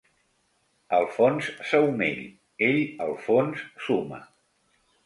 [0.99, 2.25] "Alfons Saumell:
[2.71, 4.25] Ell, al fons, suma".